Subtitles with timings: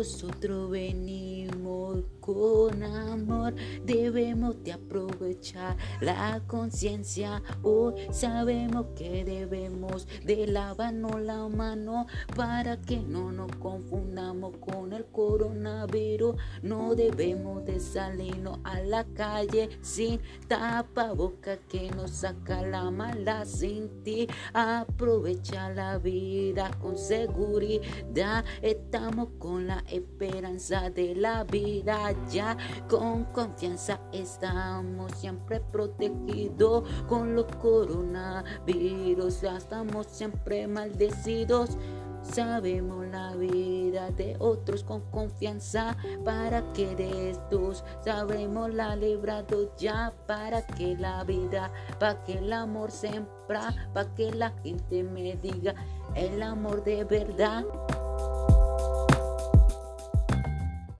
[0.00, 3.54] nosotros venimos con amor,
[3.84, 7.42] debemos de aprovechar la conciencia.
[7.62, 12.06] Hoy sabemos que debemos de lavarnos la mano
[12.36, 16.36] para que no nos confundamos con el coronavirus.
[16.62, 24.02] No debemos de salirnos a la calle sin tapaboca que nos saca la mala sin
[24.02, 24.28] ti.
[24.52, 28.44] Aprovecha la vida con seguridad.
[28.62, 32.09] Estamos con la esperanza de la vida
[32.88, 39.42] Con confianza estamos siempre protegidos con los coronavirus.
[39.42, 41.76] Ya estamos siempre maldecidos.
[42.22, 50.12] Sabemos la vida de otros con confianza para que de estos sabremos la librado ya
[50.26, 55.74] para que la vida, para que el amor sembra, para que la gente me diga
[56.14, 57.64] el amor de verdad.